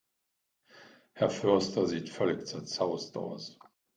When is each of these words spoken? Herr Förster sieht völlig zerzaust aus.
Herr 1.13 1.29
Förster 1.29 1.85
sieht 1.85 2.09
völlig 2.09 2.47
zerzaust 2.47 3.15
aus. 3.17 3.59